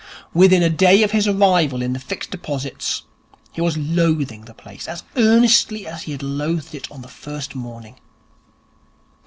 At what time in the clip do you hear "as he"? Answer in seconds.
5.85-6.11